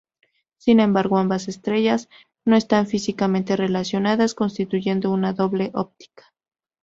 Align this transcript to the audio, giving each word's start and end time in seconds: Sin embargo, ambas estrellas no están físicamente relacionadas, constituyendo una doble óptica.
Sin 0.57 0.79
embargo, 0.79 1.19
ambas 1.19 1.47
estrellas 1.47 2.09
no 2.43 2.55
están 2.55 2.87
físicamente 2.87 3.55
relacionadas, 3.55 4.33
constituyendo 4.33 5.11
una 5.11 5.31
doble 5.31 5.69
óptica. 5.75 6.33